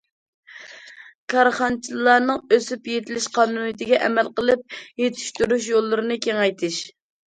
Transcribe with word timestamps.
كارخانىچىلارنىڭ 1.33 2.41
ئۆسۈپ 2.57 2.89
يېتىلىش 2.93 3.27
قانۇنىيىتىگە 3.37 4.01
ئەمەل 4.07 4.33
قىلىپ، 4.41 4.77
يېتىشتۈرۈش 5.03 5.69
يوللىرىنى 5.75 6.19
كېڭەيتىش. 6.29 6.81